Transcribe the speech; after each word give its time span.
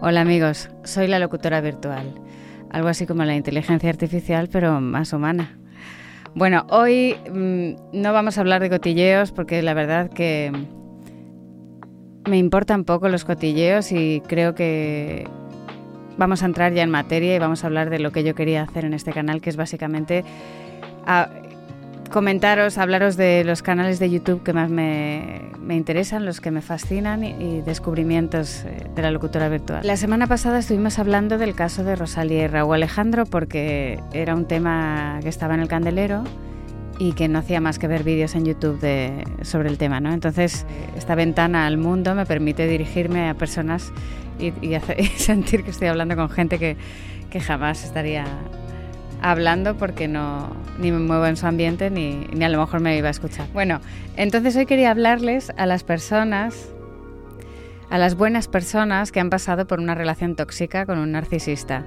Hola 0.00 0.20
amigos, 0.20 0.68
soy 0.82 1.06
la 1.06 1.18
locutora 1.18 1.60
virtual, 1.60 2.14
algo 2.70 2.88
así 2.88 3.06
como 3.06 3.24
la 3.24 3.36
inteligencia 3.36 3.88
artificial 3.88 4.48
pero 4.50 4.80
más 4.80 5.12
humana. 5.12 5.56
Bueno, 6.34 6.66
hoy 6.68 7.16
mm, 7.32 8.00
no 8.00 8.12
vamos 8.12 8.36
a 8.36 8.40
hablar 8.40 8.60
de 8.60 8.70
cotilleos 8.70 9.30
porque 9.32 9.62
la 9.62 9.72
verdad 9.72 10.10
que 10.10 10.52
me 12.28 12.38
importan 12.38 12.84
poco 12.84 13.08
los 13.08 13.24
cotilleos 13.24 13.92
y 13.92 14.20
creo 14.26 14.54
que 14.54 15.28
vamos 16.18 16.42
a 16.42 16.46
entrar 16.46 16.72
ya 16.72 16.82
en 16.82 16.90
materia 16.90 17.34
y 17.36 17.38
vamos 17.38 17.62
a 17.64 17.68
hablar 17.68 17.88
de 17.88 18.00
lo 18.00 18.10
que 18.10 18.24
yo 18.24 18.34
quería 18.34 18.62
hacer 18.62 18.84
en 18.84 18.94
este 18.94 19.12
canal, 19.12 19.40
que 19.40 19.50
es 19.50 19.56
básicamente 19.56 20.24
comentaros, 22.14 22.78
hablaros 22.78 23.16
de 23.16 23.42
los 23.42 23.60
canales 23.60 23.98
de 23.98 24.08
YouTube 24.08 24.44
que 24.44 24.52
más 24.52 24.70
me, 24.70 25.50
interesan, 25.68 26.24
los 26.24 26.40
que 26.40 26.52
me 26.52 26.62
fascinan 26.62 27.24
y, 27.24 27.60
descubrimientos 27.62 28.62
eh, 28.64 28.86
de 28.94 29.02
la 29.02 29.10
locutora 29.10 29.48
virtual. 29.48 29.84
La 29.84 29.96
semana 29.96 30.28
pasada 30.28 30.60
estuvimos 30.60 31.00
hablando 31.00 31.38
del 31.38 31.56
caso 31.56 31.82
de 31.82 31.96
Rosalía 31.96 32.44
y 32.44 32.46
Raúl 32.46 32.76
Alejandro 32.76 33.26
porque 33.26 33.98
era 34.12 34.36
un 34.36 34.46
tema 34.46 35.18
que 35.24 35.28
estaba 35.28 35.54
en 35.54 35.60
el 35.60 35.66
candelero 35.66 36.22
y 37.00 37.14
que 37.14 37.26
no 37.26 37.40
hacía 37.40 37.60
más 37.60 37.80
que 37.80 37.88
ver 37.88 38.04
vídeos 38.04 38.36
en 38.36 38.44
YouTube 38.44 38.78
de, 38.78 39.24
sobre 39.42 39.68
el 39.68 39.76
tema. 39.76 39.98
¿no? 39.98 40.12
Entonces, 40.12 40.66
esta 40.96 41.16
ventana 41.16 41.66
al 41.66 41.78
mundo 41.78 42.14
me 42.14 42.26
permite 42.26 42.68
dirigirme 42.68 43.28
a 43.28 43.34
personas 43.34 43.92
y, 44.38 44.52
y, 44.64 44.78
sentir 45.16 45.64
que 45.64 45.70
estoy 45.70 45.88
hablando 45.88 46.14
con 46.14 46.30
gente 46.30 46.60
que, 46.60 46.76
que 47.28 47.40
jamás 47.40 47.82
estaría 47.82 48.24
hablando 49.24 49.74
porque 49.76 50.06
no 50.06 50.54
ni 50.78 50.92
me 50.92 50.98
muevo 50.98 51.24
en 51.26 51.36
su 51.36 51.46
ambiente 51.46 51.88
ni, 51.88 52.26
ni 52.32 52.44
a 52.44 52.48
lo 52.50 52.60
mejor 52.60 52.80
me 52.80 52.96
iba 52.96 53.08
a 53.08 53.10
escuchar. 53.10 53.46
Bueno, 53.54 53.80
entonces 54.16 54.54
hoy 54.54 54.66
quería 54.66 54.90
hablarles 54.90 55.50
a 55.56 55.64
las 55.64 55.82
personas, 55.82 56.68
a 57.88 57.96
las 57.96 58.16
buenas 58.16 58.48
personas 58.48 59.12
que 59.12 59.20
han 59.20 59.30
pasado 59.30 59.66
por 59.66 59.80
una 59.80 59.94
relación 59.94 60.36
tóxica 60.36 60.84
con 60.84 60.98
un 60.98 61.12
narcisista. 61.12 61.86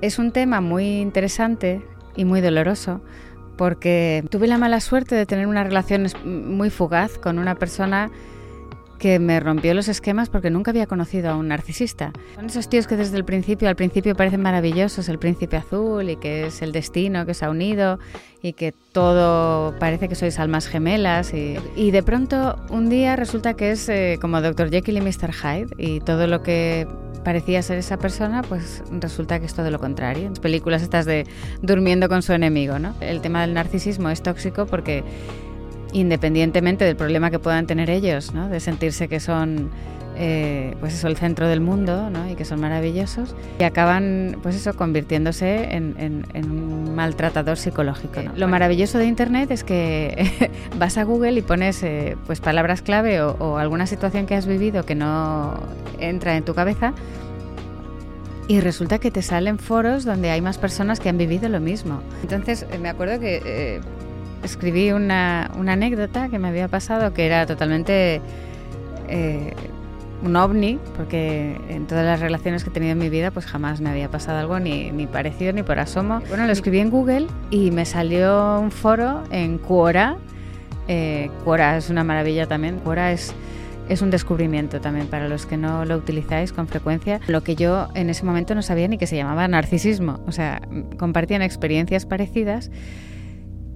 Es 0.00 0.18
un 0.18 0.32
tema 0.32 0.62
muy 0.62 1.00
interesante 1.00 1.82
y 2.16 2.24
muy 2.24 2.40
doloroso 2.40 3.02
porque 3.58 4.24
tuve 4.30 4.46
la 4.46 4.56
mala 4.56 4.80
suerte 4.80 5.14
de 5.14 5.26
tener 5.26 5.46
una 5.46 5.62
relación 5.62 6.06
muy 6.24 6.70
fugaz 6.70 7.18
con 7.18 7.38
una 7.38 7.56
persona 7.56 8.10
que 8.96 9.18
me 9.18 9.40
rompió 9.40 9.74
los 9.74 9.88
esquemas 9.88 10.28
porque 10.28 10.50
nunca 10.50 10.70
había 10.70 10.86
conocido 10.86 11.30
a 11.30 11.36
un 11.36 11.48
narcisista. 11.48 12.12
Son 12.34 12.46
esos 12.46 12.68
tíos 12.68 12.86
que 12.86 12.96
desde 12.96 13.16
el 13.16 13.24
principio, 13.24 13.68
al 13.68 13.76
principio 13.76 14.14
parecen 14.14 14.42
maravillosos, 14.42 15.08
el 15.08 15.18
príncipe 15.18 15.56
azul 15.56 16.08
y 16.10 16.16
que 16.16 16.46
es 16.46 16.62
el 16.62 16.72
destino 16.72 17.26
que 17.26 17.34
se 17.34 17.44
ha 17.44 17.50
unido 17.50 17.98
y 18.42 18.52
que 18.52 18.72
todo 18.92 19.76
parece 19.78 20.08
que 20.08 20.14
sois 20.14 20.38
almas 20.38 20.68
gemelas 20.68 21.34
y, 21.34 21.56
y 21.74 21.90
de 21.90 22.02
pronto 22.02 22.56
un 22.70 22.88
día 22.88 23.16
resulta 23.16 23.54
que 23.54 23.72
es 23.72 23.88
eh, 23.88 24.18
como 24.20 24.40
Dr. 24.40 24.70
Jekyll 24.70 24.98
y 24.98 25.00
Mr. 25.00 25.32
Hyde 25.32 25.74
y 25.78 26.00
todo 26.00 26.26
lo 26.26 26.42
que 26.42 26.86
parecía 27.26 27.60
ser 27.60 27.78
esa 27.78 27.96
persona, 27.96 28.42
pues 28.42 28.84
resulta 29.00 29.40
que 29.40 29.46
es 29.46 29.54
todo 29.54 29.68
lo 29.72 29.80
contrario. 29.80 30.28
En 30.28 30.34
películas 30.34 30.82
estas 30.82 31.06
de 31.06 31.26
durmiendo 31.60 32.08
con 32.08 32.22
su 32.22 32.32
enemigo, 32.32 32.78
¿no? 32.78 32.94
El 33.00 33.20
tema 33.20 33.40
del 33.40 33.52
narcisismo 33.52 34.10
es 34.10 34.22
tóxico 34.22 34.66
porque 34.66 35.02
independientemente 35.96 36.84
del 36.84 36.94
problema 36.94 37.30
que 37.30 37.38
puedan 37.38 37.66
tener 37.66 37.88
ellos, 37.88 38.34
¿no? 38.34 38.48
de 38.48 38.60
sentirse 38.60 39.08
que 39.08 39.18
son 39.18 39.70
eh, 40.18 40.74
pues 40.78 40.94
eso, 40.94 41.08
el 41.08 41.16
centro 41.16 41.48
del 41.48 41.62
mundo 41.62 42.10
¿no? 42.10 42.30
y 42.30 42.34
que 42.34 42.44
son 42.44 42.60
maravillosos, 42.60 43.34
y 43.58 43.64
acaban 43.64 44.38
pues 44.42 44.56
eso, 44.56 44.74
convirtiéndose 44.76 45.74
en, 45.74 46.24
un 46.34 46.94
maltratador 46.94 47.56
psicológico. 47.56 48.20
Lo 48.36 48.46
maravilloso 48.46 48.98
de 48.98 49.06
Internet 49.06 49.50
es 49.50 49.64
que 49.64 50.50
vas 50.78 50.98
a 50.98 51.04
Google 51.04 51.32
y 51.32 51.42
pones 51.42 51.82
eh, 51.82 52.16
pues 52.26 52.40
palabras 52.40 52.82
clave 52.82 53.22
o, 53.22 53.30
o 53.38 53.56
alguna 53.56 53.86
situación 53.86 54.26
que 54.26 54.34
has 54.34 54.46
vivido 54.46 54.84
que 54.84 54.94
no 54.94 55.54
entra 55.98 56.36
en 56.36 56.44
tu 56.44 56.54
cabeza 56.54 56.92
y 58.48 58.60
resulta 58.60 58.98
que 58.98 59.10
te 59.10 59.22
salen 59.22 59.58
foros 59.58 60.04
donde 60.04 60.30
hay 60.30 60.42
más 60.42 60.58
personas 60.58 61.00
que 61.00 61.08
han 61.08 61.16
vivido 61.16 61.48
lo 61.48 61.60
mismo. 61.60 62.02
Entonces 62.22 62.66
eh, 62.70 62.78
me 62.78 62.90
acuerdo 62.90 63.18
que 63.18 63.80
escribí 64.46 64.92
una, 64.92 65.50
una, 65.58 65.74
anécdota 65.74 66.28
que 66.28 66.38
me 66.38 66.48
había 66.48 66.68
pasado 66.68 67.12
que 67.12 67.26
era 67.26 67.46
totalmente 67.46 68.20
eh, 69.08 69.52
un 70.22 70.34
ovni, 70.36 70.78
porque 70.96 71.60
en 71.68 71.86
todas 71.86 72.04
las 72.04 72.20
relaciones 72.20 72.64
que 72.64 72.70
he 72.70 72.72
tenido 72.72 72.92
en 72.92 72.98
mi 72.98 73.10
vida 73.10 73.30
pues 73.30 73.44
jamás 73.44 73.80
me 73.80 73.90
había 73.90 74.10
pasado 74.10 74.38
algo 74.38 74.58
ni, 74.58 74.90
ni 74.90 75.06
parecido 75.06 75.52
ni 75.52 75.62
por 75.62 75.78
asomo. 75.78 76.22
Bueno, 76.28 76.46
lo 76.46 76.52
escribí 76.52 76.78
en 76.78 76.90
Google 76.90 77.26
y 77.50 77.70
me 77.70 77.84
salió 77.84 78.58
un 78.58 78.70
foro 78.70 79.22
en 79.30 79.58
Quora. 79.58 80.16
Eh, 80.88 81.30
Quora 81.44 81.76
es 81.76 81.90
una 81.90 82.04
maravilla 82.04 82.46
también. 82.46 82.78
Quora 82.78 83.12
es 83.12 83.34
es 83.88 84.02
un 84.02 84.10
descubrimiento 84.10 84.80
también 84.80 85.06
para 85.06 85.28
los 85.28 85.46
que 85.46 85.56
no 85.56 85.84
lo 85.84 85.96
utilizáis 85.96 86.52
con 86.52 86.66
frecuencia. 86.66 87.20
Lo 87.28 87.42
que 87.42 87.54
yo 87.54 87.88
en 87.94 88.10
ese 88.10 88.24
momento 88.24 88.54
no 88.54 88.62
sabía 88.62 88.88
ni 88.88 88.98
que 88.98 89.06
se 89.06 89.16
llamaba 89.16 89.46
narcisismo. 89.48 90.20
O 90.26 90.32
sea, 90.32 90.60
compartían 90.98 91.42
experiencias 91.42 92.06
parecidas 92.06 92.70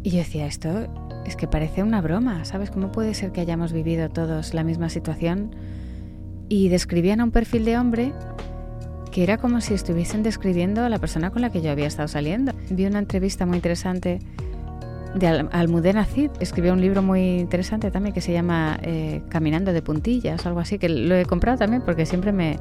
y 0.02 0.10
yo 0.10 0.18
decía, 0.18 0.46
esto 0.46 0.86
es 1.26 1.36
que 1.36 1.46
parece 1.46 1.82
una 1.82 2.00
broma, 2.00 2.44
¿sabes? 2.44 2.70
¿Cómo 2.70 2.90
puede 2.90 3.14
ser 3.14 3.32
que 3.32 3.40
hayamos 3.40 3.72
vivido 3.72 4.08
todos 4.08 4.54
la 4.54 4.64
misma 4.64 4.88
situación? 4.88 5.54
Y 6.48 6.68
describían 6.68 7.20
a 7.20 7.24
un 7.24 7.30
perfil 7.30 7.64
de 7.64 7.78
hombre 7.78 8.12
que 9.12 9.22
era 9.22 9.38
como 9.38 9.60
si 9.60 9.74
estuviesen 9.74 10.22
describiendo 10.22 10.84
a 10.84 10.88
la 10.88 10.98
persona 10.98 11.30
con 11.30 11.42
la 11.42 11.50
que 11.50 11.60
yo 11.60 11.70
había 11.70 11.86
estado 11.86 12.08
saliendo. 12.08 12.52
Vi 12.70 12.86
una 12.86 13.00
entrevista 13.00 13.44
muy 13.44 13.56
interesante 13.56 14.20
de 15.14 15.26
Almudena 15.26 16.04
Cid. 16.04 16.30
Escribió 16.40 16.72
un 16.72 16.80
libro 16.80 17.02
muy 17.02 17.40
interesante 17.40 17.90
también 17.90 18.14
que 18.14 18.20
se 18.20 18.32
llama 18.32 18.78
eh, 18.82 19.22
Caminando 19.28 19.72
de 19.72 19.82
puntillas, 19.82 20.46
algo 20.46 20.60
así, 20.60 20.78
que 20.78 20.88
lo 20.88 21.16
he 21.16 21.24
comprado 21.24 21.58
también 21.58 21.82
porque 21.82 22.06
siempre 22.06 22.32
me, 22.32 22.58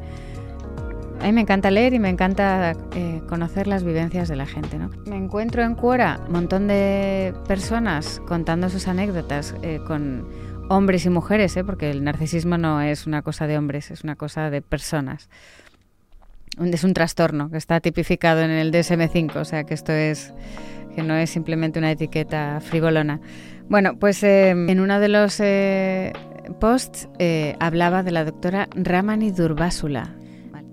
a 1.20 1.26
mí 1.26 1.34
me 1.34 1.42
encanta 1.42 1.70
leer 1.70 1.94
y 1.94 2.00
me 2.00 2.10
encanta 2.10 2.74
eh, 2.96 3.22
conocer 3.28 3.68
las 3.68 3.84
vivencias 3.84 4.30
de 4.30 4.36
la 4.36 4.46
gente. 4.46 4.78
¿no? 4.78 4.90
Me 5.06 5.18
encuentro 5.18 5.64
en 5.64 5.76
Quora 5.76 6.22
un 6.28 6.34
montón 6.34 6.68
de 6.68 7.34
personas 7.48 8.22
contando 8.26 8.70
sus 8.70 8.88
anécdotas 8.88 9.54
eh, 9.62 9.82
con 9.86 10.28
hombres 10.70 11.06
y 11.06 11.10
mujeres, 11.10 11.58
¿eh? 11.58 11.64
porque 11.64 11.92
el 11.92 12.04
narcisismo 12.04 12.58
no 12.58 12.82
es 12.82 13.06
una 13.06 13.22
cosa 13.22 13.48
de 13.48 13.58
hombres, 13.58 13.92
es 13.92 14.04
una 14.04 14.16
cosa 14.16 14.50
de 14.50 14.62
personas. 14.62 15.30
Es 16.60 16.84
un 16.84 16.94
trastorno 16.94 17.50
que 17.50 17.58
está 17.58 17.80
tipificado 17.80 18.42
en 18.42 18.52
el 18.52 18.72
DSM-5, 18.72 19.36
o 19.36 19.46
sea 19.46 19.64
que 19.66 19.74
esto 19.74 19.92
es 19.92 20.34
que 20.96 21.04
no 21.04 21.16
es 21.16 21.30
simplemente 21.30 21.80
una 21.80 21.92
etiqueta 21.92 22.60
frivolona. 22.62 23.20
Bueno, 23.70 23.98
pues 23.98 24.24
en 24.24 24.80
uno 24.80 25.00
de 25.00 25.08
los 25.10 25.42
posts 26.60 27.08
hablaba 27.60 28.04
de 28.04 28.12
la 28.12 28.26
doctora 28.26 28.68
Ramani 28.76 29.32
Durbásula, 29.32 30.19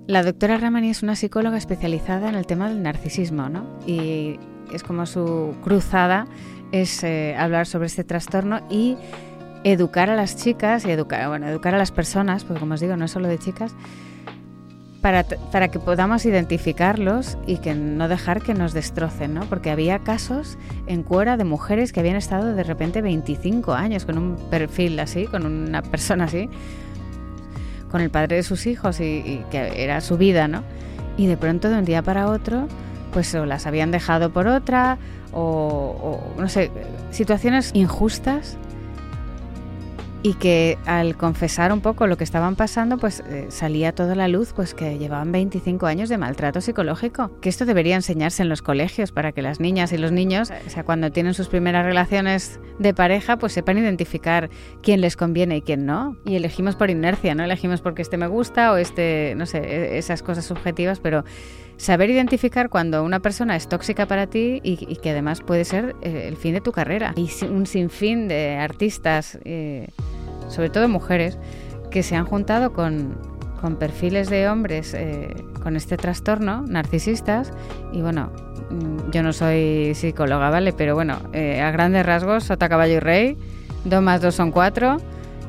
la 0.06 0.22
doctora 0.22 0.56
Ramani 0.56 0.90
es 0.90 1.02
una 1.02 1.16
psicóloga 1.16 1.58
especializada 1.58 2.28
en 2.28 2.36
el 2.36 2.46
tema 2.46 2.68
del 2.68 2.82
narcisismo, 2.82 3.48
¿no? 3.48 3.66
Y 3.86 4.38
es 4.72 4.82
como 4.82 5.06
su 5.06 5.54
cruzada 5.62 6.26
es 6.72 7.02
eh, 7.04 7.34
hablar 7.38 7.66
sobre 7.66 7.86
este 7.86 8.04
trastorno 8.04 8.60
y 8.70 8.96
educar 9.64 10.10
a 10.10 10.16
las 10.16 10.36
chicas 10.36 10.84
y 10.84 10.90
educar, 10.90 11.28
bueno, 11.28 11.48
educar 11.48 11.74
a 11.74 11.78
las 11.78 11.90
personas, 11.90 12.44
porque 12.44 12.60
como 12.60 12.74
os 12.74 12.80
digo, 12.80 12.96
no 12.96 13.04
es 13.04 13.10
solo 13.10 13.28
de 13.28 13.38
chicas, 13.38 13.74
para, 15.00 15.24
para, 15.24 15.68
que 15.68 15.78
podamos 15.78 16.24
identificarlos 16.24 17.38
y 17.46 17.58
que 17.58 17.74
no 17.74 18.08
dejar 18.08 18.42
que 18.42 18.54
nos 18.54 18.72
destrocen, 18.72 19.34
¿no? 19.34 19.42
Porque 19.42 19.70
había 19.70 20.00
casos 20.00 20.58
en 20.86 21.02
Cuora 21.02 21.36
de 21.36 21.44
mujeres 21.44 21.92
que 21.92 22.00
habían 22.00 22.16
estado 22.16 22.54
de 22.54 22.64
repente 22.64 23.02
25 23.02 23.74
años 23.74 24.04
con 24.04 24.18
un 24.18 24.36
perfil 24.50 24.98
así, 24.98 25.26
con 25.26 25.46
una 25.46 25.82
persona 25.82 26.24
así, 26.24 26.48
con 27.90 28.00
el 28.00 28.10
padre 28.10 28.36
de 28.36 28.42
sus 28.42 28.66
hijos 28.66 29.00
y, 29.00 29.42
que 29.50 29.82
era 29.82 30.00
su 30.00 30.16
vida, 30.16 30.48
¿no? 30.48 30.62
Y 31.16 31.26
de 31.26 31.36
pronto 31.36 31.68
de 31.68 31.78
un 31.78 31.84
día 31.84 32.02
para 32.02 32.28
otro, 32.28 32.68
pues 33.12 33.34
o 33.34 33.46
las 33.46 33.66
habían 33.66 33.90
dejado 33.90 34.30
por 34.30 34.46
otra 34.46 34.98
o, 35.32 36.30
o 36.36 36.40
no 36.40 36.48
sé, 36.48 36.70
situaciones 37.10 37.70
injustas 37.74 38.58
y 40.26 40.34
que 40.34 40.76
al 40.86 41.16
confesar 41.16 41.72
un 41.72 41.80
poco 41.80 42.08
lo 42.08 42.16
que 42.16 42.24
estaban 42.24 42.56
pasando, 42.56 42.98
pues 42.98 43.22
eh, 43.28 43.46
salía 43.48 43.94
toda 43.94 44.16
la 44.16 44.26
luz, 44.26 44.52
pues 44.56 44.74
que 44.74 44.98
llevaban 44.98 45.30
25 45.30 45.86
años 45.86 46.08
de 46.08 46.18
maltrato 46.18 46.60
psicológico. 46.60 47.38
Que 47.40 47.48
esto 47.48 47.64
debería 47.64 47.94
enseñarse 47.94 48.42
en 48.42 48.48
los 48.48 48.60
colegios 48.60 49.12
para 49.12 49.30
que 49.30 49.40
las 49.40 49.60
niñas 49.60 49.92
y 49.92 49.98
los 49.98 50.10
niños, 50.10 50.50
o 50.66 50.70
sea, 50.70 50.82
cuando 50.82 51.12
tienen 51.12 51.32
sus 51.32 51.46
primeras 51.46 51.84
relaciones 51.84 52.58
de 52.80 52.92
pareja, 52.92 53.36
pues 53.36 53.52
sepan 53.52 53.78
identificar 53.78 54.50
quién 54.82 55.00
les 55.00 55.14
conviene 55.14 55.58
y 55.58 55.62
quién 55.62 55.86
no. 55.86 56.16
Y 56.24 56.34
elegimos 56.34 56.74
por 56.74 56.90
inercia, 56.90 57.36
no 57.36 57.44
elegimos 57.44 57.80
porque 57.80 58.02
este 58.02 58.16
me 58.16 58.26
gusta 58.26 58.72
o 58.72 58.78
este, 58.78 59.34
no 59.36 59.46
sé, 59.46 59.58
e-, 59.58 59.98
esas 59.98 60.24
cosas 60.24 60.44
subjetivas, 60.44 60.98
pero 60.98 61.22
saber 61.76 62.10
identificar 62.10 62.68
cuando 62.68 63.04
una 63.04 63.20
persona 63.20 63.54
es 63.54 63.68
tóxica 63.68 64.06
para 64.06 64.26
ti 64.26 64.60
y, 64.64 64.96
que 64.96 65.10
además 65.10 65.40
puede 65.40 65.64
ser 65.64 65.94
eh, 66.02 66.24
el 66.26 66.36
fin 66.36 66.54
de 66.54 66.60
tu 66.60 66.72
carrera. 66.72 67.14
Y 67.14 67.30
un 67.44 67.66
sinfín 67.66 68.26
de 68.26 68.56
artistas. 68.56 69.38
Eh, 69.44 69.86
sobre 70.48 70.70
todo 70.70 70.88
mujeres, 70.88 71.38
que 71.90 72.02
se 72.02 72.16
han 72.16 72.26
juntado 72.26 72.72
con, 72.72 73.16
con 73.60 73.76
perfiles 73.76 74.28
de 74.28 74.48
hombres 74.48 74.94
eh, 74.94 75.34
con 75.62 75.76
este 75.76 75.96
trastorno, 75.96 76.62
narcisistas, 76.66 77.52
y 77.92 78.02
bueno, 78.02 78.30
mm, 78.70 79.10
yo 79.10 79.22
no 79.22 79.32
soy 79.32 79.94
psicóloga, 79.94 80.50
¿vale? 80.50 80.72
Pero 80.72 80.94
bueno, 80.94 81.18
eh, 81.32 81.60
a 81.60 81.70
grandes 81.70 82.04
rasgos, 82.04 82.44
Sota 82.44 82.68
Caballo 82.68 82.94
y 82.94 83.00
Rey, 83.00 83.36
2 83.84 84.02
más 84.02 84.20
2 84.20 84.34
son 84.34 84.50
4, 84.50 84.98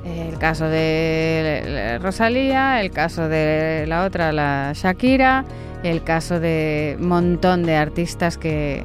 El 0.06 0.38
caso 0.38 0.66
de 0.66 2.00
Rosalía, 2.02 2.80
el 2.82 2.92
caso 2.92 3.28
de 3.28 3.86
la 3.88 4.06
otra, 4.06 4.32
la 4.32 4.72
Shakira, 4.74 5.44
el 5.84 6.04
caso 6.04 6.40
de 6.40 6.98
montón 7.00 7.64
de 7.64 7.76
artistas 7.76 8.38
que, 8.38 8.84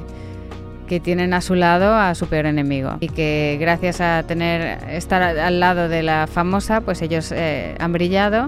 que 0.87 0.99
tienen 0.99 1.33
a 1.33 1.41
su 1.41 1.55
lado 1.55 1.95
a 1.95 2.15
su 2.15 2.27
peor 2.27 2.45
enemigo 2.45 2.97
y 2.99 3.09
que 3.09 3.57
gracias 3.59 4.01
a 4.01 4.23
tener 4.23 4.83
estar 4.89 5.21
al 5.21 5.59
lado 5.59 5.89
de 5.89 6.03
la 6.03 6.27
famosa, 6.27 6.81
pues 6.81 7.01
ellos 7.01 7.31
eh, 7.31 7.75
han 7.79 7.93
brillado 7.93 8.47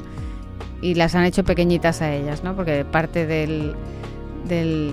y 0.82 0.96
las 0.96 1.16
han 1.16 1.26
hecho 1.26 1.44
pequeñitas 1.44 2.02
a 2.02 2.14
ellas, 2.14 2.44
¿no? 2.44 2.56
Porque 2.56 2.86
parte 2.86 3.26
de 3.26 3.74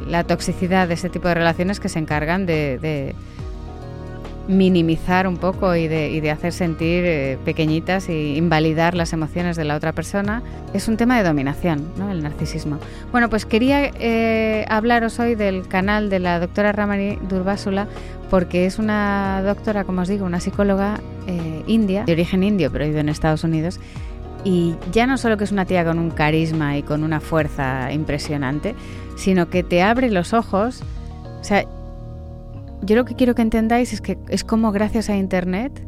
la 0.09 0.25
toxicidad 0.25 0.89
de 0.89 0.95
ese 0.95 1.11
tipo 1.11 1.29
de 1.29 1.35
relaciones 1.35 1.81
que 1.81 1.89
se 1.89 1.99
encargan 1.99 2.47
de 2.47 3.15
minimizar 4.49 5.27
un 5.27 5.37
poco 5.37 5.75
y 5.77 5.89
de, 5.89 6.31
hacer 6.31 6.53
sentir 6.53 7.05
eh, 7.05 7.39
pequeñitas 7.45 8.09
e 8.09 8.35
invalidar 8.35 8.95
las 8.95 9.13
emociones 9.13 9.57
de 9.57 9.65
la 9.65 9.77
otra 9.77 9.93
persona, 9.93 10.43
es 10.73 10.89
un 10.89 10.97
tema 10.97 11.17
de 11.17 11.25
dominación, 11.25 11.87
¿no? 11.97 12.11
el 12.11 12.23
narcisismo. 12.23 12.79
Bueno, 13.11 13.29
pues 13.29 13.47
quería 13.47 13.91
eh, 13.99 14.65
hablaros 14.69 15.19
hoy 15.21 15.35
del 15.35 15.67
canal 15.69 16.11
de 16.11 16.19
la 16.19 16.41
doctora 16.41 16.73
Ramani 16.73 17.17
Durbásula, 17.29 17.87
porque 18.31 18.67
es 18.67 18.79
una 18.79 19.43
doctora, 19.45 19.85
como 19.85 20.03
os 20.03 20.09
digo, 20.09 20.25
una 20.25 20.41
psicóloga 20.41 21.01
eh, 21.27 21.63
india, 21.67 22.05
de 22.05 22.13
origen 22.13 22.43
indio, 22.43 22.71
pero 22.73 22.87
vive 22.87 23.01
en 23.01 23.09
Estados 23.09 23.45
Unidos, 23.45 23.79
y 24.45 24.75
ya 24.91 25.07
no 25.07 25.19
solo 25.19 25.37
que 25.37 25.45
es 25.45 25.53
una 25.53 25.67
tía 25.67 25.85
con 25.85 25.99
un 25.99 26.11
carisma 26.11 26.77
y 26.77 26.83
con 26.83 27.05
una 27.05 27.21
fuerza 27.21 27.93
impresionante, 27.93 28.75
sino 29.17 29.49
que 29.49 29.63
te 29.63 29.83
abre 29.83 30.11
los 30.11 30.33
ojos. 30.33 30.83
O 31.41 31.45
sea, 31.45 31.65
yo 32.83 32.97
lo 32.97 33.05
que 33.05 33.15
quiero 33.15 33.35
que 33.35 33.43
entendáis 33.43 33.93
es 33.93 34.01
que 34.01 34.19
es 34.29 34.45
como 34.45 34.73
gracias 34.73 35.09
a 35.09 35.17
Internet, 35.17 35.87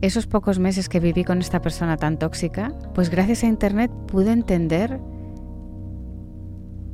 esos 0.00 0.26
pocos 0.26 0.58
meses 0.58 0.88
que 0.88 1.00
viví 1.00 1.24
con 1.24 1.40
esta 1.40 1.60
persona 1.60 1.96
tan 1.96 2.18
tóxica, 2.18 2.72
pues 2.94 3.10
gracias 3.10 3.42
a 3.42 3.46
Internet 3.46 3.90
pude 4.06 4.30
entender 4.30 5.00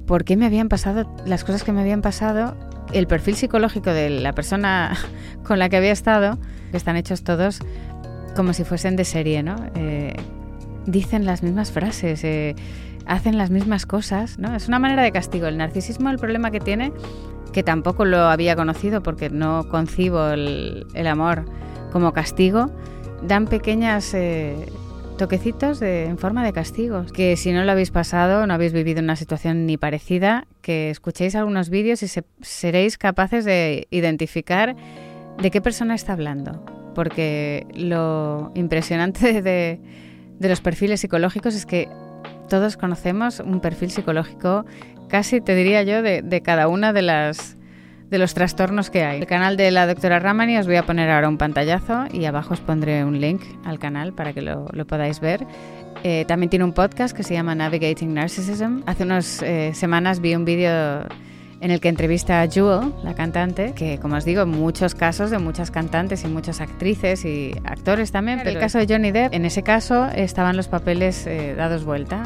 por 0.06 0.25
qué 0.25 0.37
me 0.37 0.47
habían 0.47 0.69
pasado 0.69 1.15
las 1.27 1.45
cosas 1.45 1.65
que 1.65 1.73
me 1.73 1.83
habían 1.83 2.03
pasado, 2.03 2.56
el 2.93 3.06
perfil 3.06 3.37
psicológico 3.37 3.91
de 3.91 4.11
la 4.11 4.33
persona 4.33 4.97
con 5.45 5.59
la 5.59 5.69
que 5.69 5.77
había 5.77 5.93
estado, 5.93 6.39
que 6.71 6.77
están 6.77 6.97
hechos 6.97 7.25
todos 7.25 7.61
como 8.35 8.53
si 8.53 8.65
fuesen 8.65 8.97
de 8.97 9.05
serie, 9.05 9.43
¿no? 9.43 9.56
Eh, 9.75 10.15
dicen 10.87 11.25
las 11.25 11.43
mismas 11.43 11.73
frases, 11.73 12.25
eh, 12.25 12.55
hacen 13.07 13.39
las 13.39 13.51
mismas 13.51 13.87
cosas, 13.87 14.39
¿no? 14.39 14.55
Es 14.55 14.69
una 14.69 14.79
manera 14.79 15.03
de 15.03 15.13
castigo. 15.13 15.47
El 15.47 15.59
narcisismo, 15.59 16.11
el 16.11 16.19
problema 16.19 16.51
que 16.51 16.61
tiene 16.61 16.93
que 17.55 17.63
tampoco 17.63 18.05
lo 18.05 18.19
había 18.19 18.57
conocido 18.57 19.03
porque 19.03 19.31
no 19.31 19.69
concibo 19.69 20.31
el, 20.31 21.07
amor 21.07 21.47
como 21.93 22.13
castigo, 22.13 22.71
dan 23.23 23.47
pequeñas 23.47 24.13
eh, 24.13 24.57
toquecitos 25.17 25.81
en 25.81 26.19
forma 26.19 26.45
de 26.45 26.53
castigos. 26.53 27.13
Que 27.13 27.37
si 27.37 27.53
no 27.53 27.63
lo 27.63 27.71
habéis 27.71 27.93
pasado, 27.93 28.47
no 28.47 28.53
habéis 28.53 28.73
vivido 28.73 29.01
una 29.01 29.15
situación 29.15 29.67
ni 29.67 29.77
parecida, 29.77 30.47
que 30.63 30.91
escuchéis 30.91 31.37
algunos 31.37 31.71
vídeos 31.71 32.03
y 32.03 32.09
seréis 32.43 32.99
capaces 32.99 33.45
de 33.45 33.87
identificar 33.91 34.75
de 35.41 35.51
qué 35.53 35.61
persona 35.61 35.95
está 35.95 36.13
hablando. 36.13 36.65
Porque 36.95 37.67
lo 37.73 38.51
impresionante 38.57 39.43
de, 39.43 39.81
de 40.39 40.49
los 40.49 40.61
perfiles 40.61 41.01
psicológicos 41.01 41.55
es 41.55 41.67
que 41.67 41.89
todos 42.49 42.77
conocemos 42.77 43.41
un 43.41 43.61
perfil 43.61 43.91
psicológico 43.91 44.65
casi 45.09 45.41
te 45.41 45.55
diría 45.55 45.83
yo 45.83 46.03
de, 46.03 46.43
cada 46.43 46.69
una 46.69 46.93
de 46.93 47.03
las 47.03 47.57
de 48.11 48.19
los 48.19 48.35
trastornos 48.35 48.91
que 48.91 49.03
hay. 49.03 49.19
El 49.19 49.27
canal 49.27 49.57
de 49.57 49.71
la 49.71 49.87
doctora 49.87 50.21
Ramani 50.21 50.59
os 50.59 50.67
voy 50.67 50.77
a 50.77 50.85
poner 50.85 51.11
ahora 51.11 51.29
un 51.29 51.39
pantallazo 51.39 52.05
y 52.13 52.27
abajo 52.27 52.55
os 52.55 52.61
pondré 52.61 53.05
un 53.05 53.21
link 53.21 53.43
al 53.65 53.79
canal 53.79 54.13
para 54.13 54.33
que 54.33 54.43
lo, 54.43 54.67
podáis 54.87 55.21
ver. 55.21 55.47
Eh, 56.05 56.25
también 56.29 56.51
tiene 56.51 56.65
un 56.65 56.73
podcast 56.73 57.17
que 57.17 57.23
se 57.23 57.35
llama 57.35 57.55
Navigating 57.55 58.13
Narcissism. 58.13 58.83
Hace 58.87 59.05
unas 59.05 59.43
eh, 59.43 59.73
semanas 59.75 60.21
vi 60.21 60.35
un 60.35 60.45
vídeo 60.45 61.07
en 61.65 61.71
el 61.71 61.81
que 61.81 61.89
entrevista 61.89 62.43
a 62.43 62.47
Jewel, 62.47 62.93
la 63.03 63.15
cantante, 63.15 63.73
que 63.73 63.99
como 63.99 64.17
os 64.17 64.27
digo, 64.27 64.45
muchos 64.45 64.95
casos 64.95 65.31
de 65.31 65.39
muchas 65.39 65.71
cantantes 65.71 66.23
y 66.23 66.29
muchas 66.29 66.61
actrices 66.61 67.25
y 67.25 67.55
actores 67.65 68.13
también, 68.13 68.39
pero 68.39 68.51
el 68.51 68.59
caso 68.59 68.77
de 68.77 68.87
Johnny 68.87 69.13
Depp, 69.13 69.33
en 69.33 69.47
ese 69.47 69.63
caso 69.63 70.07
estaban 70.15 70.59
los 70.59 70.69
papeles 70.69 71.27
eh, 71.27 71.55
dados 71.57 71.85
vuelta, 71.85 72.25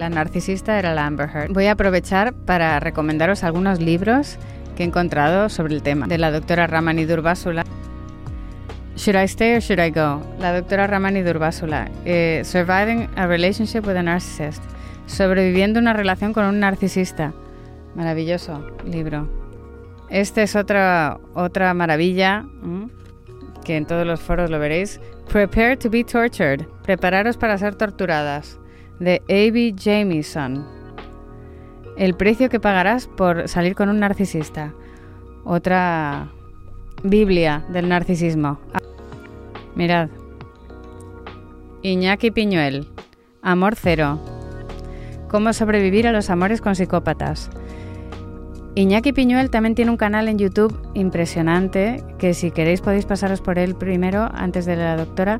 la 0.00 0.10
narcisista 0.10 0.80
era 0.80 0.94
la 0.94 1.06
Amber 1.06 1.30
Heard. 1.32 1.52
Voy 1.52 1.66
a 1.66 1.72
aprovechar 1.72 2.34
para 2.34 2.80
recomendaros 2.80 3.44
algunos 3.44 3.80
libros 3.80 4.36
que 4.76 4.82
he 4.82 4.86
encontrado 4.86 5.48
sobre 5.48 5.72
el 5.72 5.82
tema, 5.82 6.08
de 6.08 6.18
la 6.18 6.32
doctora 6.32 6.66
Ramani 6.66 7.04
Durbásula. 7.04 7.64
Should 8.96 9.16
I 9.16 9.26
Stay 9.26 9.54
or 9.54 9.60
Should 9.60 9.80
I 9.80 9.90
Go? 9.90 10.20
La 10.40 10.52
doctora 10.52 10.88
Ramani 10.88 11.22
Durbásula. 11.22 11.88
Eh, 12.04 12.42
Surviving 12.44 13.10
a 13.14 13.28
Relationship 13.28 13.86
with 13.86 13.96
a 13.96 14.02
Narcissist. 14.02 14.60
Sobreviviendo 15.06 15.78
una 15.78 15.92
relación 15.92 16.32
con 16.32 16.46
un 16.46 16.58
narcisista. 16.58 17.32
Maravilloso 17.96 18.62
libro. 18.84 19.26
Este 20.10 20.42
es 20.42 20.54
otra, 20.54 21.18
otra 21.32 21.72
maravilla, 21.72 22.44
que 23.64 23.76
en 23.76 23.86
todos 23.86 24.06
los 24.06 24.20
foros 24.20 24.50
lo 24.50 24.58
veréis. 24.58 25.00
Prepare 25.32 25.78
to 25.78 25.88
be 25.88 26.04
tortured. 26.04 26.66
Prepararos 26.84 27.38
para 27.38 27.56
ser 27.56 27.74
torturadas. 27.74 28.60
De 29.00 29.22
A.B. 29.28 29.74
Jamieson. 29.78 30.66
El 31.96 32.14
precio 32.14 32.50
que 32.50 32.60
pagarás 32.60 33.08
por 33.08 33.48
salir 33.48 33.74
con 33.74 33.88
un 33.88 33.98
narcisista. 33.98 34.74
Otra 35.44 36.28
Biblia 37.02 37.64
del 37.70 37.88
narcisismo. 37.88 38.58
Mirad. 39.74 40.10
Iñaki 41.80 42.30
Piñuel. 42.30 42.88
Amor 43.40 43.74
cero. 43.74 44.20
Cómo 45.28 45.52
sobrevivir 45.54 46.06
a 46.06 46.12
los 46.12 46.28
amores 46.28 46.60
con 46.60 46.76
psicópatas. 46.76 47.50
Iñaki 48.76 49.14
Piñuel 49.14 49.48
también 49.48 49.74
tiene 49.74 49.90
un 49.90 49.96
canal 49.96 50.28
en 50.28 50.38
YouTube 50.38 50.78
impresionante, 50.92 52.04
que 52.18 52.34
si 52.34 52.50
queréis 52.50 52.82
podéis 52.82 53.06
pasaros 53.06 53.40
por 53.40 53.58
él 53.58 53.74
primero 53.74 54.28
antes 54.34 54.66
de 54.66 54.76
la 54.76 54.98
doctora, 54.98 55.38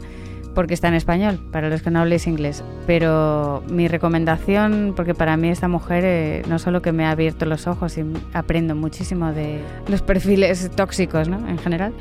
porque 0.55 0.73
está 0.73 0.89
en 0.89 0.95
español, 0.95 1.39
para 1.53 1.69
los 1.69 1.83
que 1.83 1.91
no 1.91 2.01
habléis 2.01 2.27
inglés. 2.27 2.65
Pero 2.87 3.63
mi 3.69 3.89
recomendación, 3.89 4.95
porque 4.97 5.13
para 5.13 5.37
mí 5.37 5.51
esta 5.51 5.69
mujer 5.69 6.03
eh, 6.07 6.43
no 6.49 6.59
solo 6.59 6.81
que 6.81 6.93
me 6.93 7.05
ha 7.05 7.11
abierto 7.11 7.45
los 7.45 7.67
ojos 7.67 7.99
y 7.99 8.07
aprendo 8.33 8.75
muchísimo 8.75 9.31
de 9.33 9.61
los 9.87 10.01
perfiles 10.01 10.71
tóxicos 10.75 11.29
¿no? 11.29 11.47
en 11.47 11.59
general, 11.59 11.93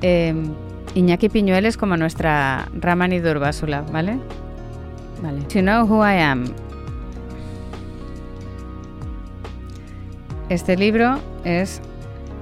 eh, 0.00 0.32
Iñaki 0.94 1.28
Piñuel 1.28 1.66
es 1.66 1.76
como 1.76 1.96
nuestra 1.96 2.68
Ramani 2.72 3.18
Durbásula, 3.18 3.82
¿vale? 3.82 4.16
Vale. 5.20 5.40
To 5.52 5.60
know 5.60 5.84
who 5.84 6.04
I 6.04 6.20
am. 6.20 6.44
Este 10.48 10.76
libro 10.76 11.18
es 11.44 11.80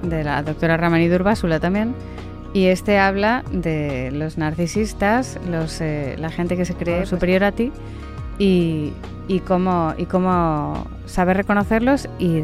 de 0.01 0.23
la 0.23 0.43
doctora 0.43 0.77
Ramani 0.77 1.07
Durbásula 1.07 1.59
también, 1.59 1.95
y 2.53 2.67
este 2.67 2.99
habla 2.99 3.43
de 3.51 4.11
los 4.11 4.37
narcisistas, 4.37 5.39
los, 5.49 5.81
eh, 5.81 6.15
la 6.19 6.29
gente 6.29 6.55
que 6.55 6.65
se 6.65 6.75
cree 6.75 7.05
superior 7.05 7.43
a 7.43 7.51
ti 7.51 7.71
y, 8.37 8.93
y, 9.27 9.39
cómo, 9.39 9.93
y 9.97 10.05
cómo 10.05 10.85
saber 11.07 11.37
reconocerlos 11.37 12.07
y, 12.19 12.43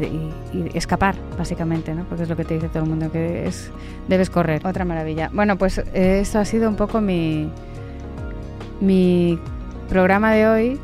escapar, 0.74 1.14
básicamente, 1.38 1.94
¿no? 1.94 2.04
porque 2.04 2.24
es 2.24 2.28
lo 2.28 2.36
que 2.36 2.44
te 2.44 2.54
dice 2.54 2.68
todo 2.68 2.82
el 2.82 2.88
mundo, 2.88 3.12
que 3.12 3.46
es, 3.46 3.70
debes 4.08 4.30
correr. 4.30 4.66
Otra 4.66 4.84
maravilla. 4.84 5.30
Bueno, 5.32 5.56
pues 5.56 5.78
eh, 5.78 6.20
esto 6.20 6.40
ha 6.40 6.44
sido 6.44 6.68
un 6.68 6.76
poco 6.76 7.00
mi, 7.00 7.48
mi 8.80 9.38
programa 9.88 10.32
de 10.32 10.48
hoy 10.48 10.80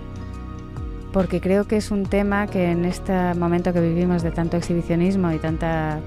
porque 1.16 1.40
creo 1.40 1.66
que 1.66 1.78
es 1.78 1.90
un 1.90 2.04
tema 2.04 2.46
que 2.46 2.70
en 2.70 2.84
este 2.84 3.32
momento 3.32 3.72
que 3.72 3.80
vivimos 3.80 4.22
de 4.22 4.32
tanto 4.32 4.58
exhibicionismo 4.58 5.32
y 5.32 5.38
tanta 5.38 5.98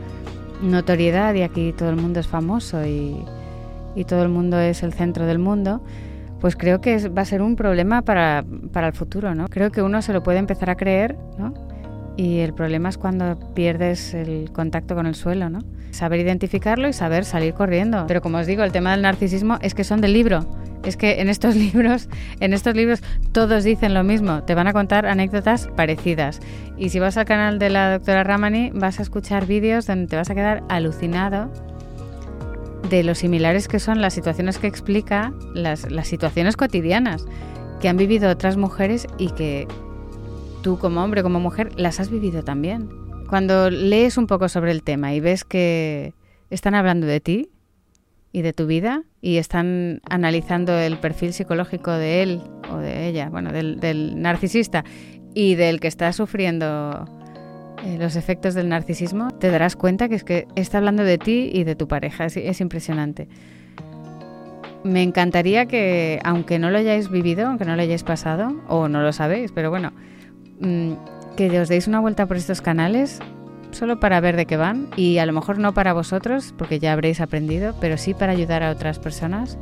notoriedad 0.62 1.34
y 1.34 1.42
aquí 1.42 1.74
todo 1.74 1.90
el 1.90 1.96
mundo 1.96 2.20
es 2.20 2.28
famoso 2.28 2.86
y, 2.86 3.26
todo 4.08 4.22
el 4.22 4.30
mundo 4.30 4.60
es 4.60 4.84
el 4.84 4.94
centro 4.94 5.26
del 5.26 5.40
mundo, 5.40 5.82
pues 6.40 6.56
creo 6.56 6.80
que 6.80 7.10
va 7.10 7.24
a 7.24 7.26
ser 7.26 7.42
un 7.42 7.56
problema 7.56 8.04
para, 8.04 8.46
para, 8.72 8.86
el 8.86 8.94
futuro, 8.94 9.34
¿no? 9.34 9.48
Creo 9.48 9.72
que 9.72 9.82
uno 9.82 10.04
se 10.04 10.14
lo 10.14 10.22
puede 10.22 10.38
empezar 10.38 10.70
a 10.70 10.76
creer, 10.76 11.18
¿no? 11.40 11.56
Y 12.16 12.40
el 12.40 12.54
problema 12.54 12.90
es 12.90 13.00
cuando 13.00 13.36
pierdes 13.56 14.14
el 14.14 14.52
contacto 14.54 14.94
con 14.94 15.08
el 15.08 15.16
suelo, 15.16 15.50
¿no? 15.50 15.62
Saber 15.90 16.20
identificarlo 16.20 16.88
y 16.88 16.94
saber 16.94 17.26
salir 17.26 17.56
corriendo. 17.56 18.06
Pero 18.08 18.22
como 18.22 18.38
os 18.38 18.46
digo, 18.46 18.64
el 18.64 18.72
tema 18.72 18.92
del 18.92 19.02
narcisismo 19.02 19.58
es 19.62 19.74
que 19.74 19.84
son 19.84 20.02
del 20.02 20.14
libro 20.14 20.46
es 20.84 20.98
que 20.98 21.22
en 21.22 21.30
estos 21.30 21.56
libros, 21.56 22.10
en 22.40 22.54
estos 22.54 22.76
libros 22.76 23.02
todos 23.32 23.64
dicen 23.64 23.94
lo 23.94 24.04
mismo, 24.04 24.44
te 24.44 24.56
van 24.56 24.68
a 24.68 24.74
contar 24.74 25.06
anécdotas 25.06 25.70
parecidas. 25.76 26.40
Y 26.78 26.90
si 26.90 27.00
vas 27.00 27.18
al 27.18 27.26
canal 27.26 27.60
de 27.60 27.70
la 27.70 27.94
doctora 27.94 28.24
Ramani, 28.24 28.72
vas 28.74 29.00
a 29.00 29.04
escuchar 29.04 29.46
vídeos 29.46 29.86
donde 29.86 30.08
te 30.08 30.16
vas 30.16 30.30
a 30.30 30.36
quedar 30.36 30.64
alucinado 30.70 31.52
de 32.90 33.04
lo 33.04 33.14
similares 33.14 33.68
que 33.68 33.80
son 33.80 34.02
las 34.02 34.14
situaciones 34.14 34.58
que 34.58 34.68
explica, 34.68 35.34
las, 35.54 35.92
las 35.92 36.08
situaciones 36.08 36.56
cotidianas 36.56 37.26
que 37.82 37.88
han 37.88 37.98
vivido 37.98 38.30
otras 38.30 38.58
mujeres 38.58 39.08
y 39.18 39.30
que 39.30 39.68
tú 40.62 40.78
como 40.80 41.04
hombre, 41.04 41.24
como 41.24 41.40
mujer, 41.40 41.72
las 41.78 42.00
has 42.00 42.10
vivido 42.10 42.44
también. 42.44 42.90
Cuando 43.30 43.70
lees 43.70 44.18
un 44.18 44.28
poco 44.28 44.50
sobre 44.50 44.72
el 44.72 44.84
tema 44.84 45.14
y 45.14 45.20
ves 45.20 45.44
que 45.44 46.14
están 46.50 46.76
hablando 46.76 47.06
de 47.06 47.20
ti, 47.20 47.50
y 48.32 48.42
de 48.42 48.54
tu 48.54 48.68
vida 48.68 49.04
y 49.22 49.38
están 49.38 50.02
analizando 50.10 50.78
el 50.78 50.98
perfil 50.98 51.34
psicológico 51.34 51.92
de 51.92 52.24
él 52.24 52.42
o 52.72 52.78
de 52.78 53.08
ella, 53.08 53.30
bueno, 53.30 53.52
del, 53.52 54.22
narcisista 54.22 54.84
y 55.34 55.56
del 55.56 55.80
que 55.80 55.88
está 55.88 56.12
sufriendo 56.14 57.06
eh, 57.86 57.98
los 58.00 58.16
efectos 58.16 58.54
del 58.54 58.70
narcisismo, 58.70 59.32
te 59.32 59.50
darás 59.50 59.76
cuenta 59.76 60.10
que 60.10 60.16
es 60.16 60.24
que 60.24 60.48
está 60.56 60.78
hablando 60.78 61.04
de 61.04 61.18
ti 61.18 61.50
y 61.54 61.64
de 61.64 61.76
tu 61.76 61.88
pareja. 61.88 62.26
Es, 62.26 62.62
impresionante. 62.62 63.28
Me 64.84 65.04
encantaría 65.04 65.66
que, 65.66 66.20
aunque 66.24 66.60
no 66.60 66.70
lo 66.70 66.78
hayáis 66.78 67.10
vivido, 67.10 67.48
aunque 67.48 67.66
no 67.66 67.76
lo 67.76 67.82
hayáis 67.82 68.04
pasado, 68.04 68.62
o 68.68 68.88
no 68.88 69.02
lo 69.02 69.12
sabéis, 69.12 69.52
pero 69.52 69.70
bueno, 69.70 69.92
mm, 70.62 70.94
que 71.36 71.60
os 71.60 71.68
deis 71.68 71.88
una 71.88 72.00
vuelta 72.00 72.26
por 72.26 72.38
estos 72.38 72.62
canales 72.62 73.20
solo 73.72 74.00
para 74.00 74.20
ver 74.20 74.36
de 74.36 74.46
qué 74.46 74.58
van 74.58 74.88
y 74.96 75.18
a 75.18 75.26
lo 75.26 75.34
mejor 75.34 75.60
no 75.60 75.74
para 75.74 75.94
vosotros, 75.94 76.54
porque 76.58 76.80
ya 76.80 76.94
habréis 76.94 77.22
aprendido, 77.22 77.76
pero 77.80 77.98
sí 77.98 78.14
para 78.14 78.32
ayudar 78.32 78.64
a 78.64 78.72
otras 78.72 79.00
personas 79.00 79.58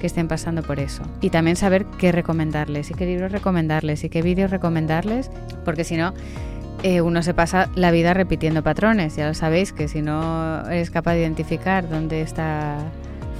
que 0.00 0.06
estén 0.06 0.28
pasando 0.28 0.62
por 0.62 0.78
eso. 0.78 1.02
Y 1.20 1.30
también 1.30 1.56
saber 1.56 1.86
qué 1.98 2.12
recomendarles 2.12 2.90
y 2.90 2.94
qué 2.94 3.06
libros 3.06 3.32
recomendarles 3.32 4.04
y 4.04 4.08
qué 4.08 4.22
vídeos 4.22 4.50
recomendarles, 4.50 5.30
porque 5.64 5.84
si 5.84 5.96
no, 5.96 6.12
eh, 6.82 7.00
uno 7.00 7.22
se 7.22 7.34
pasa 7.34 7.70
la 7.74 7.90
vida 7.90 8.14
repitiendo 8.14 8.62
patrones. 8.62 9.16
Ya 9.16 9.26
lo 9.26 9.34
sabéis 9.34 9.72
que 9.72 9.88
si 9.88 10.02
no 10.02 10.68
eres 10.68 10.90
capaz 10.90 11.14
de 11.14 11.20
identificar 11.20 11.88
dónde 11.88 12.20
está 12.20 12.76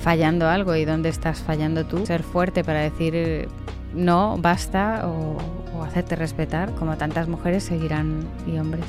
fallando 0.02 0.48
algo 0.48 0.74
y 0.76 0.84
dónde 0.84 1.08
estás 1.08 1.40
fallando 1.40 1.84
tú, 1.84 2.06
ser 2.06 2.22
fuerte 2.22 2.64
para 2.64 2.80
decir 2.80 3.48
no, 3.94 4.36
basta 4.38 5.08
o, 5.08 5.36
o 5.78 5.84
hacerte 5.84 6.16
respetar, 6.16 6.72
como 6.72 6.96
tantas 6.96 7.28
mujeres 7.28 7.64
seguirán 7.64 8.24
y 8.46 8.58
hombres. 8.58 8.86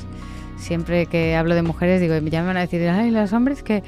Siempre 0.58 1.06
que 1.06 1.36
hablo 1.36 1.54
de 1.54 1.62
mujeres 1.62 2.00
digo, 2.00 2.16
ya 2.18 2.40
me 2.40 2.48
van 2.48 2.56
a 2.56 2.60
decir, 2.60 2.86
ay, 2.88 3.10
los 3.10 3.32
hombres 3.32 3.62
que 3.62 3.82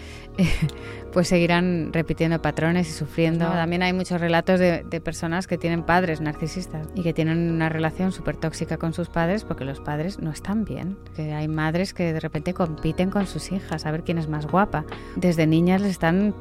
pues 1.13 1.29
seguirán 1.29 1.93
repitiendo 1.93 2.41
patrones 2.41 2.89
y 2.89 2.93
sufriendo. 2.93 3.47
También 3.47 3.83
hay 3.83 3.93
muchos 3.93 4.21
relatos 4.21 4.61
de, 4.61 4.85
personas 5.03 5.47
que 5.47 5.57
tienen 5.59 5.83
padres 5.83 6.21
narcisistas 6.21 6.89
y 6.95 7.03
que 7.03 7.13
tienen 7.13 7.51
una 7.51 7.69
relación 7.69 8.13
súper 8.13 8.37
tóxica 8.37 8.77
con 8.77 8.93
sus 8.93 9.09
padres 9.09 9.45
porque 9.45 9.65
los 9.65 9.81
padres 9.81 10.19
no 10.19 10.31
están 10.31 10.65
bien. 10.65 10.99
Que 11.17 11.33
hay 11.33 11.49
madres 11.49 11.95
que 11.95 12.13
de 12.13 12.21
repente 12.21 12.55
compiten 12.55 13.11
con 13.11 13.27
sus 13.27 13.51
hijas 13.53 13.87
a 13.87 13.91
ver 13.91 14.05
quién 14.05 14.19
es 14.19 14.29
más 14.29 14.47
guapa. 14.47 14.85
Desde 15.17 15.47
niñas 15.47 15.81
les 15.81 15.93
están 15.93 16.35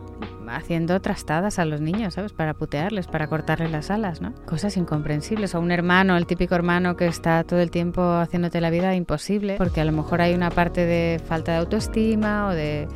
haciendo 0.50 1.00
trastadas 1.00 1.60
a 1.60 1.66
los 1.66 1.80
niños, 1.82 2.16
¿sabes? 2.16 2.34
Para 2.34 2.54
putearles, 2.54 3.08
para 3.08 3.28
cortarles 3.28 3.72
las 3.72 3.92
alas, 3.92 4.22
¿no? 4.22 4.34
Cosas 4.46 4.78
incomprensibles. 4.78 5.56
O 5.56 5.60
un 5.60 5.72
hermano, 5.72 6.18
el 6.18 6.26
típico 6.26 6.56
hermano 6.56 6.96
que 6.96 7.08
está 7.08 7.44
todo 7.44 7.60
el 7.60 7.72
tiempo 7.72 8.02
haciéndote 8.02 8.62
la 8.62 8.70
vida 8.70 8.96
imposible, 8.96 9.56
porque 9.58 9.82
a 9.82 9.86
lo 9.86 9.92
mejor 9.92 10.22
hay 10.22 10.34
una 10.34 10.50
parte 10.50 10.86
de 10.86 11.22
falta 11.26 11.54
de 11.54 11.58
autoestima 11.60 12.48
o 12.48 12.50
de 12.52 12.88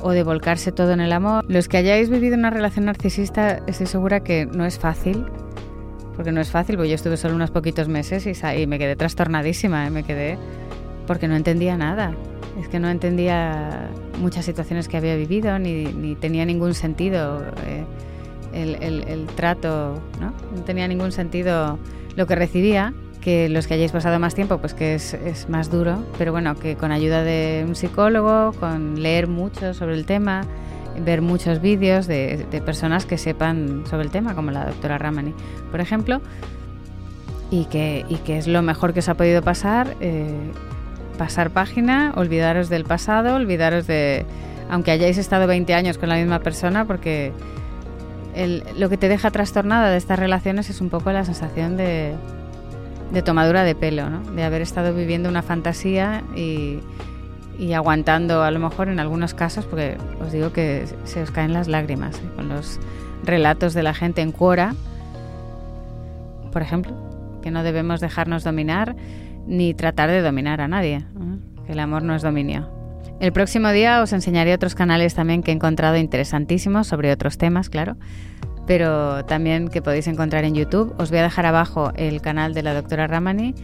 o 0.00 0.10
de 0.10 0.22
volcarse 0.22 0.72
todo 0.72 0.92
en 0.92 1.00
el 1.00 1.12
amor. 1.12 1.44
Los 1.48 1.68
que 1.68 1.76
hayáis 1.76 2.10
vivido 2.10 2.36
una 2.36 2.50
relación 2.50 2.86
narcisista, 2.86 3.62
estoy 3.66 3.86
segura 3.86 4.20
que 4.20 4.46
no 4.46 4.64
es 4.64 4.78
fácil, 4.78 5.24
porque 6.16 6.32
no 6.32 6.40
es 6.40 6.50
fácil, 6.50 6.76
porque 6.76 6.90
yo 6.90 6.94
estuve 6.96 7.16
solo 7.16 7.34
unos 7.34 7.50
poquitos 7.50 7.88
meses 7.88 8.26
y, 8.26 8.66
me 8.66 8.78
quedé 8.78 8.96
trastornadísima, 8.96 9.86
¿eh? 9.86 9.90
me 9.90 10.02
quedé 10.02 10.38
porque 11.06 11.28
no 11.28 11.36
entendía 11.36 11.76
nada. 11.76 12.12
Es 12.60 12.68
que 12.68 12.80
no 12.80 12.88
entendía 12.88 13.88
muchas 14.20 14.44
situaciones 14.44 14.88
que 14.88 14.96
había 14.96 15.14
vivido, 15.14 15.58
ni, 15.58 16.16
tenía 16.16 16.44
ningún 16.44 16.74
sentido 16.74 17.44
eh, 17.66 17.84
el, 18.52 19.26
trato, 19.36 20.02
¿no? 20.20 20.32
No 20.54 20.62
tenía 20.64 20.88
ningún 20.88 21.12
sentido 21.12 21.78
lo 22.16 22.26
que 22.26 22.34
recibía, 22.34 22.92
que 23.20 23.48
los 23.48 23.66
que 23.66 23.74
hayáis 23.74 23.92
pasado 23.92 24.18
más 24.18 24.34
tiempo, 24.34 24.58
pues 24.58 24.74
que 24.74 24.94
es, 24.94 25.46
más 25.48 25.70
duro, 25.70 26.04
pero 26.16 26.32
bueno, 26.32 26.54
que 26.54 26.76
con 26.76 26.92
ayuda 26.92 27.22
de 27.22 27.64
un 27.66 27.74
psicólogo, 27.74 28.52
con 28.58 29.02
leer 29.02 29.26
mucho 29.26 29.74
sobre 29.74 29.94
el 29.94 30.04
tema, 30.04 30.44
ver 31.04 31.22
muchos 31.22 31.60
vídeos 31.60 32.06
de, 32.06 32.46
personas 32.64 33.06
que 33.06 33.18
sepan 33.18 33.84
sobre 33.88 34.04
el 34.04 34.10
tema, 34.10 34.34
como 34.34 34.50
la 34.50 34.66
doctora 34.66 34.98
Ramani, 34.98 35.34
por 35.70 35.80
ejemplo, 35.80 36.20
y 37.50 37.64
que, 37.66 38.04
y 38.08 38.16
que 38.16 38.38
es 38.38 38.46
lo 38.46 38.62
mejor 38.62 38.92
que 38.92 39.00
os 39.00 39.08
ha 39.08 39.14
podido 39.14 39.42
pasar. 39.42 39.96
Eh, 40.00 40.52
pasar 41.18 41.50
página, 41.50 42.12
olvidaros 42.14 42.68
del 42.70 42.84
pasado, 42.84 43.34
olvidaros 43.34 43.88
de, 43.88 44.24
aunque 44.70 44.92
hayáis 44.92 45.18
estado 45.18 45.46
20 45.46 45.74
años 45.74 45.98
con 45.98 46.08
la 46.08 46.14
misma 46.14 46.38
persona, 46.38 46.86
porque 46.86 47.32
lo 48.76 48.88
que 48.88 48.96
te 48.96 49.08
deja 49.08 49.30
trastornada 49.30 49.90
de 49.90 49.96
estas 49.96 50.18
relaciones 50.18 50.70
es 50.70 50.80
un 50.80 50.90
poco 50.90 51.10
la 51.10 51.24
sensación 51.24 51.76
de, 51.76 52.14
de 53.12 53.22
tomadura 53.22 53.64
de 53.64 53.74
pelo, 53.74 54.10
¿no? 54.10 54.20
de 54.32 54.44
haber 54.44 54.62
estado 54.62 54.94
viviendo 54.94 55.28
una 55.28 55.42
fantasía 55.42 56.22
y, 56.36 56.80
y, 57.58 57.72
aguantando 57.72 58.42
a 58.42 58.50
lo 58.50 58.60
mejor 58.60 58.88
en 58.88 59.00
algunos 59.00 59.34
casos, 59.34 59.64
porque 59.64 59.96
os 60.20 60.32
digo 60.32 60.52
que 60.52 60.84
se 61.04 61.22
os 61.22 61.30
caen 61.30 61.52
las 61.52 61.68
lágrimas 61.68 62.16
¿eh? 62.16 62.28
con 62.36 62.48
los 62.48 62.78
relatos 63.24 63.74
de 63.74 63.82
la 63.82 63.94
gente 63.94 64.20
en 64.20 64.32
Quora, 64.32 64.74
por 66.52 66.62
ejemplo, 66.62 66.92
que 67.42 67.50
no 67.50 67.62
debemos 67.62 68.00
dejarnos 68.00 68.44
dominar 68.44 68.96
ni 69.46 69.74
tratar 69.74 70.10
de 70.10 70.20
dominar 70.22 70.60
a 70.60 70.68
nadie. 70.68 71.04
Que 71.66 71.72
el 71.72 71.80
amor 71.80 72.02
no 72.02 72.14
es 72.14 72.22
dominio. 72.22 72.68
El 73.20 73.32
próximo 73.32 73.70
día 73.70 74.00
os 74.00 74.12
enseñaré 74.12 74.54
otros 74.54 74.74
canales 74.74 75.14
también 75.14 75.42
que 75.42 75.50
he 75.50 75.54
encontrado 75.54 75.96
interesantísimos 75.96 76.86
sobre 76.86 77.10
otros 77.10 77.36
temas, 77.36 77.68
claro, 77.68 77.96
pero 78.68 79.24
también 79.24 79.68
que 79.68 79.80
podéis 79.80 80.06
encontrar 80.06 80.44
en 80.44 80.54
YouTube. 80.54 80.94
Os 80.98 81.10
voy 81.10 81.18
a 81.20 81.22
dejar 81.22 81.46
abajo 81.46 81.90
el 81.96 82.20
canal 82.20 82.52
de 82.52 82.62
la 82.62 82.74
doctora 82.74 83.06
Ramani 83.06 83.54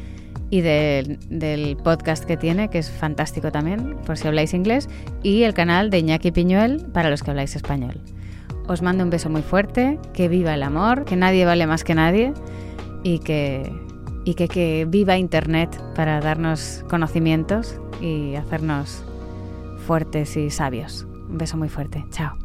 y 0.50 0.62
del 0.62 1.76
podcast 1.84 2.24
que 2.24 2.36
tiene, 2.36 2.70
que 2.70 2.78
es 2.78 2.90
fantástico 2.90 3.52
también, 3.52 3.96
por 4.06 4.16
si 4.16 4.26
habláis 4.26 4.54
inglés, 4.54 4.88
y 5.22 5.42
el 5.42 5.52
canal 5.52 5.90
de 5.90 5.98
Iñaki 5.98 6.32
Piñuel 6.32 6.86
para 6.92 7.10
los 7.10 7.22
que 7.22 7.30
habláis 7.30 7.54
español. 7.54 8.00
Os 8.66 8.80
mando 8.80 9.04
un 9.04 9.10
beso 9.10 9.28
muy 9.28 9.42
fuerte, 9.42 9.98
que 10.14 10.28
viva 10.28 10.54
el 10.54 10.62
amor, 10.62 11.04
que 11.04 11.16
nadie 11.16 11.44
vale 11.44 11.66
más 11.66 11.84
que 11.84 11.94
nadie 11.94 12.32
y 13.02 13.18
que 13.18 13.70
que, 14.24 14.86
viva 14.88 15.18
Internet 15.18 15.78
para 15.94 16.18
darnos 16.20 16.82
conocimientos 16.88 17.78
y 18.00 18.36
hacernos 18.36 19.04
fuertes 19.86 20.38
y 20.38 20.48
sabios. 20.48 21.06
Un 21.28 21.36
beso 21.36 21.58
muy 21.58 21.68
fuerte. 21.68 22.06
Chao. 22.10 22.43